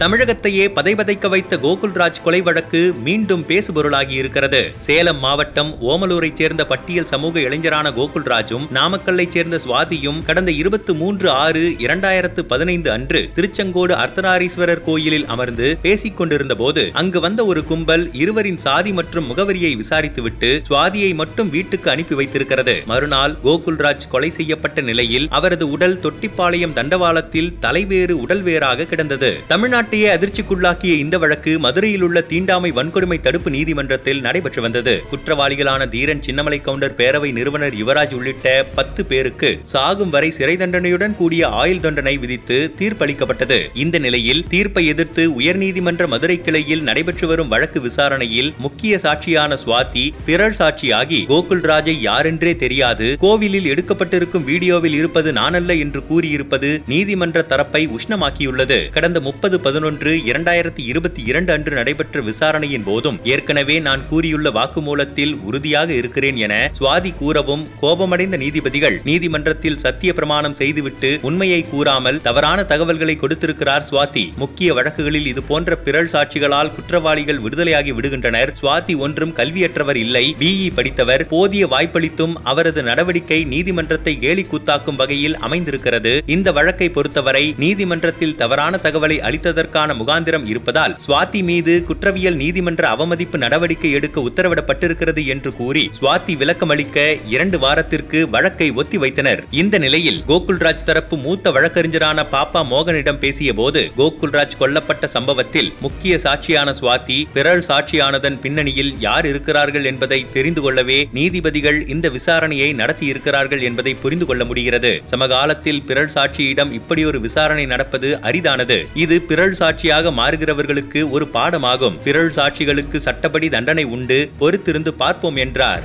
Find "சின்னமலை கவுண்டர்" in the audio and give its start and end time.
36.26-36.94